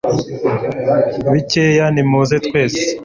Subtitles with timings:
[1.33, 2.83] bikeya; nimuze twese